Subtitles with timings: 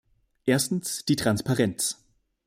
[0.45, 2.03] Erstens, die Transparenz.